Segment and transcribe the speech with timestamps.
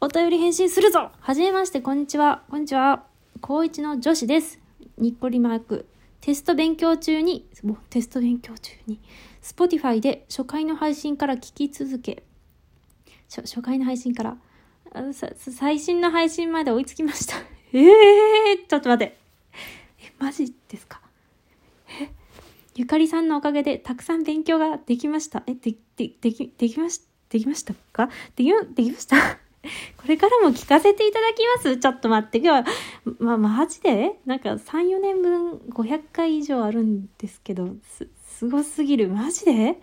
[0.00, 2.42] お便り返信するぞはじめまして、こんにちは。
[2.48, 3.04] こんにちは。
[3.40, 4.60] 高一の女子です。
[4.96, 5.86] にっこりマーク。
[6.20, 7.44] テスト勉強中に、
[7.90, 9.00] テスト勉強中に、
[9.42, 12.22] Spotify で初回の配信から聞き続け、
[13.28, 14.36] 初初回の配信から
[15.36, 17.34] 最新の配信まで追いつきました。
[17.72, 19.16] え えー、ちょっと待って。
[20.00, 21.00] え、マジですか？
[22.00, 22.08] え？
[22.76, 25.42] ゆかりさんのおかげでたくさん勉強ができました。
[25.48, 28.08] え、で、で、でき、できまし、できましたか？
[28.36, 29.16] でき、できました？
[29.96, 32.38] これからも聞かせていただきますちょっと待って。
[32.38, 32.74] 今日は、
[33.18, 34.18] ま、マジで？
[34.24, 39.08] なんか3、4年分500回以上あるんですけど、す、すごすぎる。
[39.08, 39.80] マジで？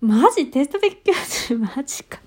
[0.00, 0.48] マジ？
[0.48, 1.12] テスト勉強
[1.48, 2.20] 中 マジか。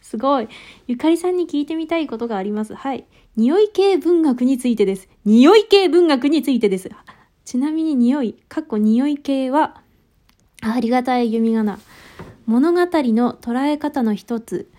[0.00, 0.48] すごい。
[0.86, 2.74] ゆかりさんに聞いてみたいことがあります。
[2.74, 3.04] はい。
[3.36, 5.08] 匂い系文学についてです。
[5.26, 6.90] 匂い系文学についてです。
[7.44, 9.82] ちなみに匂い、かっこ匂い系は、
[10.62, 11.78] ありがたい読み仮名。
[12.46, 14.70] 物語の捉え方の一つ、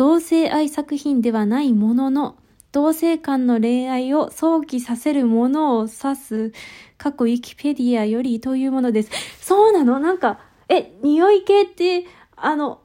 [0.00, 2.38] 同性愛作品ではないものの、
[2.72, 6.52] 同性間の恋愛を想起させるものを指す、
[6.96, 9.10] 過去ウィキペディアよりというものです。
[9.42, 10.00] そうなの？
[10.00, 12.80] なんか、え、匂い系って、あの、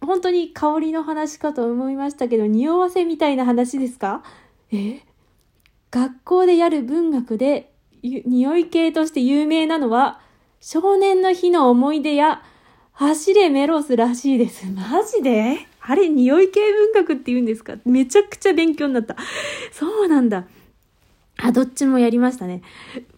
[0.00, 4.24] 本当に香りの話かと思いましたけど、匂わせみたいな話ですか？
[4.72, 5.02] え？
[5.92, 10.20] 学校でやる文学で、匂い系として有名なのは、
[10.58, 12.42] 少年の日の思い出や、
[12.90, 14.66] 走れメロスらしいです。
[14.66, 15.58] マジで？
[15.88, 17.76] あれ、匂い系文学って言うんですか？
[17.84, 19.16] めちゃくちゃ勉強になった。
[19.72, 20.46] そうなんだ。
[21.38, 22.62] あ、どっちもやりましたね。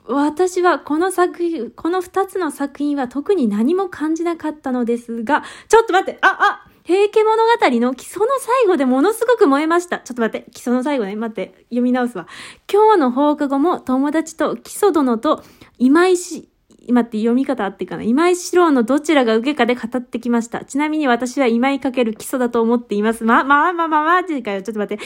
[0.07, 9.99] 私はこの作品、この二つの作品は特に何も感じなかったのですが、ちょっと待ってあ、あ平家物語の基礎の最後でものすごく燃えました。
[9.99, 12.27] ちょっと待って、基礎の最後ね、待って、読み直すわ。
[12.73, 15.45] 今日の放課後も友達と基礎殿と
[15.79, 16.49] 今石、
[16.89, 18.03] 今って読み方あってかな。
[18.03, 20.65] 今井四郎のどちらが受けかで語ってきました。
[20.65, 23.25] ちなみに私は今井かける基礎だと思っています。
[23.25, 24.63] ま、まあまあまあマジかよ。
[24.63, 25.05] ちょっと待って。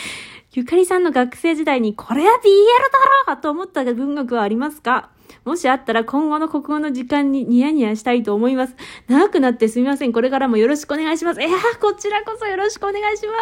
[0.52, 2.46] ゆかりさんの学生時代にこれは BL
[3.26, 5.10] だろうと思った文学はありますか？
[5.44, 8.76] もしあったら今後の国語の時間にニヤニヤしたいと思います。
[9.08, 10.12] 長くなってすみません。
[10.12, 11.40] これからもよろしくお願いします。
[11.40, 13.32] いやこちらこそよろしくお願いしま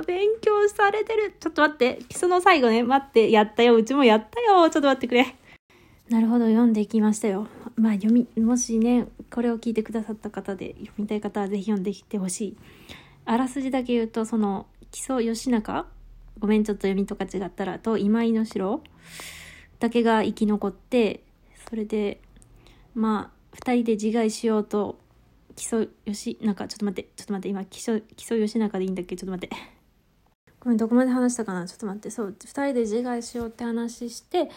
[0.00, 0.06] す。
[0.06, 1.34] 勉強されてる。
[1.38, 1.98] ちょっと待って。
[2.08, 3.30] 基礎の最後ね、待って。
[3.30, 3.74] やったよ。
[3.74, 4.70] うちもやったよ。
[4.70, 5.36] ちょっと待ってくれ。
[6.10, 7.48] なるほど、読んでいきましたよ。
[7.76, 12.56] まあ読み、もしね、これを聞いてくださった方で読みたい方はぜひ読んできてほしい。
[13.24, 15.86] あらすじだけ言うと、その、木曽義仲
[16.38, 18.82] ごめん、ちょっと読みとか違ったら、と今井の城
[19.78, 21.24] だけが生き残って、
[21.68, 22.20] それで、
[22.94, 24.98] まあ、二人で自害しようと、
[25.56, 29.56] 木曽義仲、ちょっと待って、ちょっと待って、今、木曽、木曽義仲でいいんだっけちょっと待って。
[30.60, 34.50] ごめん、どこまで話したかなちょっと待って、そう、二人で自害しようって話して、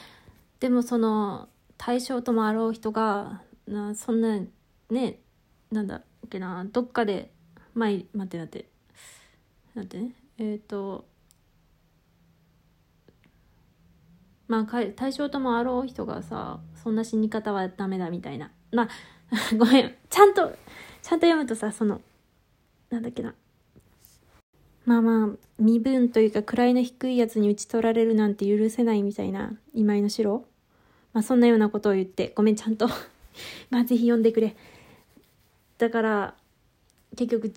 [0.60, 4.40] でもその対象ともあろう人がなそんな
[4.90, 5.20] ね
[5.72, 7.32] なんだっけなどっかで
[7.74, 8.66] 前待って待って
[9.76, 11.06] 待ってねえっ、ー、と
[14.48, 14.66] まあ
[14.96, 18.52] 対象ともあろう人がさそんな死に方はダメだみたいな。
[18.72, 18.90] まあ
[19.58, 19.96] ごめん。
[20.10, 20.50] ちゃんと
[21.02, 22.02] ちゃんと読むとさその
[22.90, 23.36] なんだっけな
[24.88, 30.46] まあまあ身分というか位の低いやつに討ち取られるなんて許せないみたいな今井の城
[31.12, 32.88] まあそんなようなことを言ってごめんちゃんと。
[33.70, 34.56] まあぜひ読んでくれ。
[35.78, 36.36] だから
[37.18, 37.54] 結局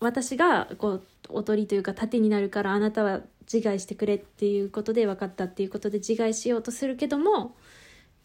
[0.00, 7.54] 私がこうおとりというか盾になるからあなたは自害してくれっていうことで分かったっていうことで自害しようとするけども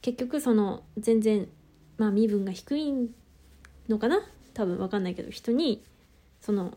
[0.02, 1.48] 結局その全然
[1.98, 3.12] まあ身分が低い
[3.88, 4.24] のかな？
[4.56, 5.84] 多分分かんないけど人に
[6.42, 6.76] その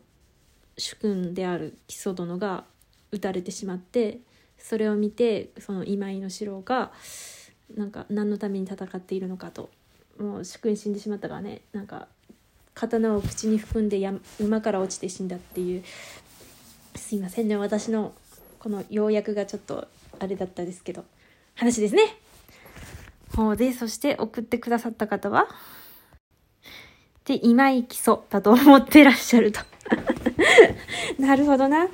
[0.77, 2.63] 主君である木曽殿が
[3.11, 4.19] 撃たれてしまって
[4.57, 6.91] それを見てその今井の城が
[7.75, 9.69] なんか何のために戦っているのかと
[10.19, 12.07] もう主君死んでしまったからねなんか
[12.73, 15.83] 刀を口に含んでや馬から落ちて死んだっていう
[16.95, 18.13] すいませんね私の
[18.59, 19.87] この要約がちょっと
[20.19, 21.03] あれだったですけど
[21.55, 22.17] 話ですね。
[23.35, 25.47] ほうでそして送ってくださった方は？
[27.25, 29.59] で今井基礎だと思ってらっしゃると
[31.19, 31.87] なるほどな。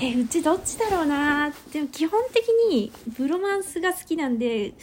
[0.00, 1.52] えうちどっちだろうな。
[1.72, 4.74] でも基本的にブロマンスが好きなんで、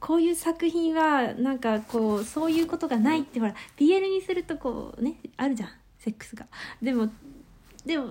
[0.00, 5.70] こういう作品はなんかこう、そういうことがないってほら、BL にするとこうね、あるじゃん。
[5.98, 6.46] セックスが。
[6.82, 7.08] でも、
[7.86, 8.10] でも、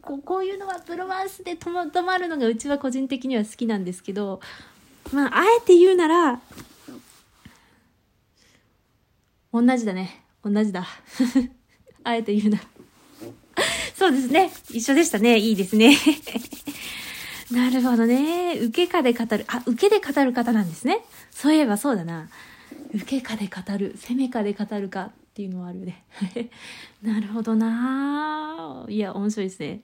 [0.00, 4.40] こうこういうのはプロマンスでとま止まるのがうちは個人的には好きなんですけど、
[5.12, 6.40] まあ、あえて言うなら、
[9.52, 10.24] 同じだね。
[10.44, 10.86] 同じだ。
[12.04, 12.64] あえて言うなら。
[13.98, 14.52] そうですね。
[14.70, 15.38] 一緒でしたね。
[15.38, 15.96] いいですね。
[17.50, 18.56] なるほどね。
[18.60, 19.44] 受けかで語る。
[19.48, 21.00] あ、受けで語る方なんですね。
[21.32, 22.28] そういえばそうだな。
[22.94, 23.96] 受けかで語る。
[23.96, 26.04] 攻めかで語るかっていうのはあるよね。
[27.02, 29.80] なるほどないや、面白いですね。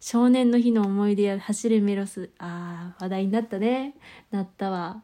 [0.00, 3.94] 少年の日の思い出や走るメロスあー話題になったね
[4.30, 5.02] なったわ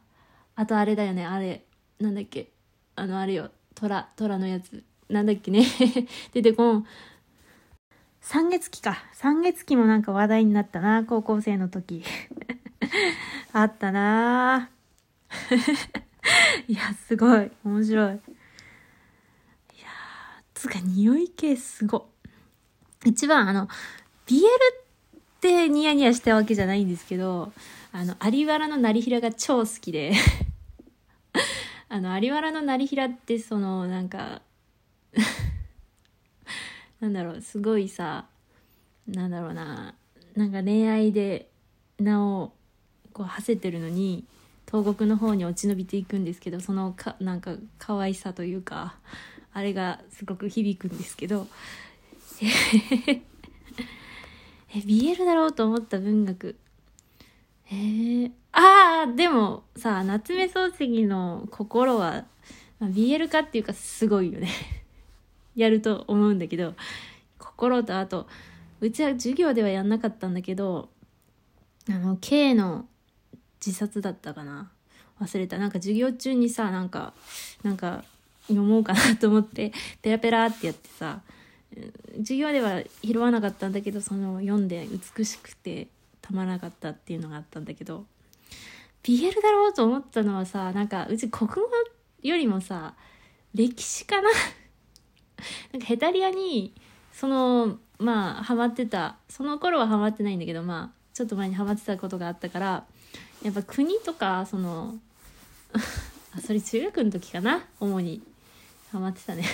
[0.55, 1.65] あとあれだよねあれ
[2.01, 2.51] なんだっけ
[2.95, 5.67] あのあれよ虎虎のやつなんだっけね
[6.33, 6.87] 出てこん
[8.27, 9.05] 三月期か。
[9.13, 12.03] 三月期もなんか話題になったな高校生の時。
[13.53, 14.71] あったな。
[16.67, 17.51] いやすごい。
[17.63, 18.15] 面白い。
[18.15, 18.19] い
[19.79, 19.89] や
[20.55, 22.09] つか匂い系すご
[23.05, 23.69] 一番あの
[24.27, 24.41] BL っ
[25.43, 27.53] てニヤニヤしたわけじゃないんですけど
[27.93, 30.13] あの有原の成平が超好きで。
[31.91, 34.41] あの有原の成平ってそのなんか
[37.05, 38.25] なんだろうすごいさ
[39.07, 39.95] なんだろうな
[40.35, 41.51] なんか恋愛で
[41.99, 42.53] 名を
[43.13, 44.25] こう馳せてるのに
[44.67, 48.95] 東国の方に落ち延びていくんですけどそのかなんか可愛さというか
[49.53, 51.47] あれがすごく響くんですけど
[52.43, 53.21] え
[54.79, 56.57] BL だろうと思った文学。
[57.71, 62.25] えー、ああでもさ夏目漱石の心は、
[62.79, 64.49] まあ、BL かっていうかすごいよね。
[65.55, 66.75] やると思うんだけど
[67.39, 68.27] 心とあと
[68.81, 70.89] うちは授業ではやんなかったんだけど
[71.89, 72.87] あの K の
[73.65, 74.71] 自殺だったかな。
[75.21, 75.59] 忘れた。
[75.59, 77.15] なんか授業中にさなんか
[77.63, 78.05] なんか
[78.49, 79.73] 読もうかなと思って
[80.03, 81.21] ペラペラってやってさ
[82.19, 84.87] 授業では拾わなかったんだけどその読んで
[85.17, 85.89] 美しくて
[86.21, 88.05] たまらなかったっていうのがあったんだけど
[89.03, 91.61] BL だろうと思ったのはさなんかうち国語
[92.23, 92.95] よりもさ
[93.55, 94.29] 歴史かな
[95.75, 96.73] なんかヘタリアに
[97.13, 102.85] そのまあハマってたその頃はハマってないんだけどまあちょっと前にハマってたことがあったから
[103.43, 104.95] やっぱ国とかその
[106.37, 108.23] あそれ中学の時かな主に。
[108.93, 109.45] ハマってたね。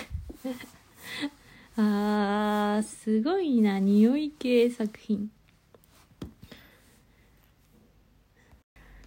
[1.79, 5.31] あーすごいな匂い系作品。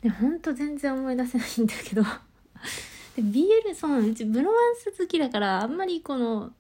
[0.01, 2.01] でほんと全然思い出せないんだけど。
[3.15, 6.51] で BL そのうちブロマンス好きだからあんまりこの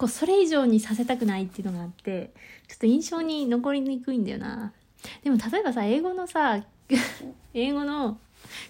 [0.00, 2.32] こうそれ以上にさせたくないっていうのがあって
[2.66, 4.72] ちょっと印象に残りにくいんだよな。
[5.22, 6.64] でも例えばさ英語のさ
[7.52, 8.18] 英語の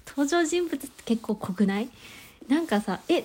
[0.09, 1.89] 登場人物って結構濃くない？
[2.49, 3.25] なんかさえっ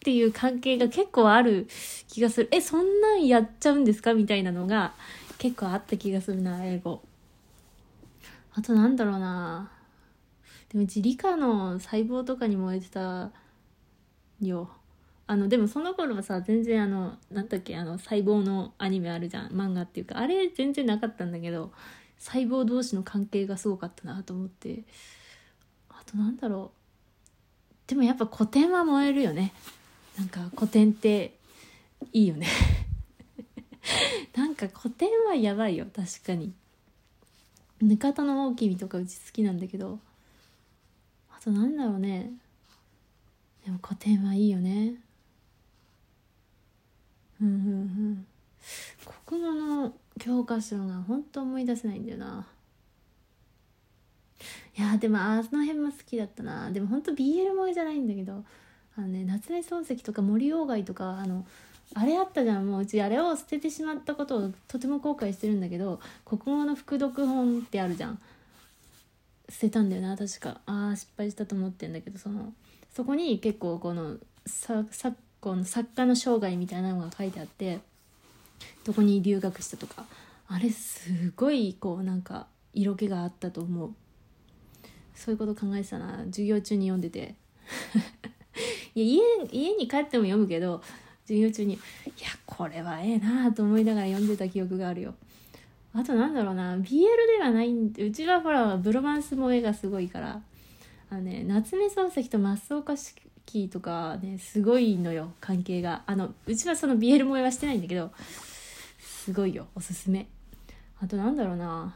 [0.00, 1.66] ていう関係が結構ある
[2.08, 2.48] 気がする。
[2.52, 4.12] えそんなんやっちゃうんですか？
[4.12, 4.92] みたいなのが
[5.38, 7.00] 結構あった気がするな英語。
[8.52, 9.70] あとなんだろうな。
[10.68, 13.30] でもうち理科の細胞とかに燃えてた
[14.42, 14.68] よ。
[15.28, 19.48] あのでもその頃はさ全然あのなんだっけあの細胞のアニメあるじゃん。
[19.48, 20.18] 漫画っていうか。
[20.18, 21.72] あれ全然なかったんだけど
[22.18, 24.84] 細胞同士の関係がすごかったなと思って。
[25.88, 27.88] あとなんだろう。
[27.88, 29.52] でもやっぱ古典は燃えるよね。
[30.16, 31.36] なんか古典って
[32.12, 32.46] いいよね。
[34.36, 35.86] なんか古典はやばいよ。
[35.94, 36.52] 確かに。
[37.80, 39.98] ぬかたの大きみとかうち好きなんだけど。
[41.30, 42.32] あとなんだろうね。
[43.64, 44.94] でも古典はいいよね。
[47.40, 48.26] うんうんうん。
[49.24, 52.46] 国語の教科書が本当思い出せないんだよな。
[54.78, 56.70] いやでもあの辺も好きだったな。
[56.70, 58.44] でも本当 BL 萌えじゃないんだけど。
[58.98, 61.46] あのね夏目漱石とか森鴎外とかあの
[61.94, 62.66] あれあったじゃん。
[62.66, 68.18] もううちあれを捨ててしまったことをとても後悔してるんだけど国語の副読本ってあるじゃん。
[69.48, 70.60] 捨てたんだよな確か。
[70.66, 72.52] ああ失敗したと思ってんだけどその
[72.94, 74.16] そこに結構この
[74.46, 74.88] 昨
[75.40, 77.80] 今の作家の生涯みたいなのが書いてあって
[78.84, 80.04] どこに留学したとか。
[80.48, 83.90] あれすごいこうなんか色気があったと思う。
[85.14, 86.24] そういうこと考えてたな。
[86.26, 87.34] 授業中に読んでて。
[88.94, 90.82] いや家家に帰っても読むけど
[91.24, 91.80] 授業中にいや
[92.46, 95.14] これはええなと思いながら読んでた記憶があるよ。
[95.92, 96.76] あとなんだろうな。
[96.76, 97.00] BL
[97.38, 100.40] ではないんうちはほらブロマンス萌えがすごいから。
[101.08, 102.94] あのね夏目漱石と増岡
[103.46, 106.02] 式とかねすごいのよ関係が。
[106.06, 108.10] あのうちはその BL 萌えはしてないんだけど
[108.98, 110.26] すごいよおすすめ。
[111.00, 111.94] あとなんだろうな。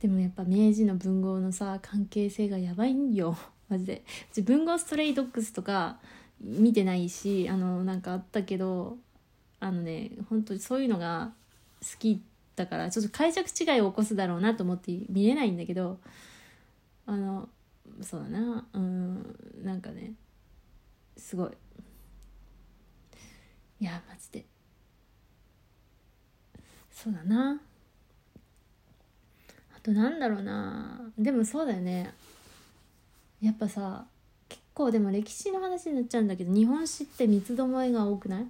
[0.00, 3.36] でもやっぱ明治の文豪のさ関係性がやばいんよ。
[3.68, 4.04] マジで。
[4.30, 5.98] うち文豪ストレイドッグスとか
[6.40, 8.96] 見てないしあのなんかあったけど
[9.60, 11.32] あのね本当にそういうのが
[11.82, 12.22] 好き
[12.56, 15.98] だからちょっと解釈違いを起こすだろうなと思って見れないんだけど
[17.06, 17.48] あの
[18.02, 18.66] そうだな。
[18.72, 19.36] うん。
[19.62, 20.12] なんかね。
[21.16, 21.50] すごい。
[23.80, 24.44] いやマジで。
[26.90, 27.60] そうだな。
[29.76, 31.00] あとなんだろうな。
[31.18, 32.12] でもそうだよね。
[33.40, 34.04] やっぱさ
[34.48, 38.46] 結構でも歴史の話になっちゃうんだけど日本史って三つどもえが多くない？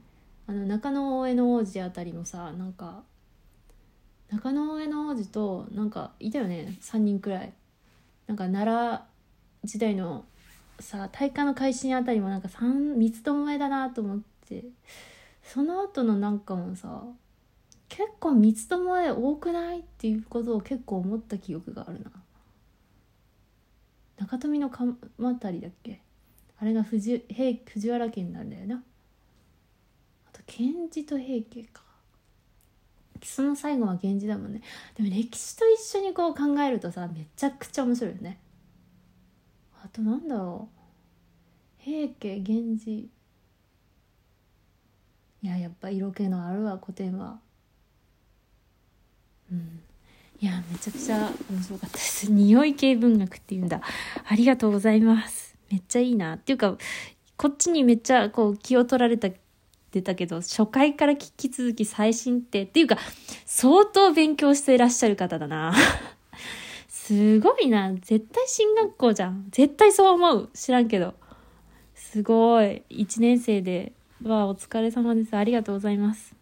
[0.46, 3.02] あの中野大江の王子あたりもさなんか
[4.30, 6.74] 中野大江の王子となんかいたよね。
[6.80, 7.52] 3人くらい。
[8.26, 9.00] なんか奈良
[9.64, 10.24] 時代の
[10.80, 14.64] さ大化の改新あたりもなんか三三つどもえだなと思って
[15.42, 17.02] その後のなんかもさ
[17.88, 22.10] 結構三つどもえ多くないっていうことを結構思った記憶があるな。
[24.18, 26.00] 中富の鎌足だっけ？
[26.60, 28.82] あれが藤平藤原家になるんだよな。
[30.26, 31.82] あと源氏と平家か。
[33.22, 34.60] その最後は源氏だもんね。
[34.96, 38.38] でも歴史と一緒にこう考えるとさめちゃくちゃ面白いよね。
[39.88, 40.68] あとなんだろ
[41.80, 41.82] う。
[41.82, 43.08] 平家源氏。
[45.40, 47.38] いややっぱ色気のあるわ古典は。
[49.50, 49.80] うん。
[50.40, 52.30] いやめちゃくちゃ面白かったです。
[52.30, 53.80] 匂い系文学っていうんだ。
[54.28, 55.56] ありがとうございます。
[55.70, 56.34] めっちゃいいな。
[56.34, 56.76] っていうか
[57.38, 59.30] こっちにめっちゃこう気を取られた
[59.90, 62.64] 出たけど初回から聞き続き最新って。
[62.64, 62.98] っていうか
[63.46, 65.74] 相当勉強していらっしゃる方だな。
[67.08, 67.94] すごいな。
[67.94, 69.46] 絶対進学校じゃん。
[69.50, 70.50] 絶対そう思う。
[70.52, 71.14] 知らんけど。
[71.94, 72.82] すごい。
[72.90, 73.94] 1年生で。
[74.22, 75.34] わお疲れ様です。
[75.34, 76.37] ありがとうございます。